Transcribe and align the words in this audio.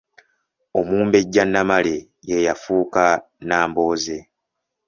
Omumbejja 0.79 1.43
Namale 1.45 1.95
ye 2.29 2.37
yafuuka 2.47 3.03
Nnambooze. 3.19 4.17